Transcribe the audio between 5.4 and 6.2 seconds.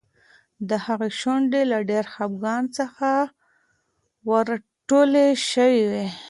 شوې وې.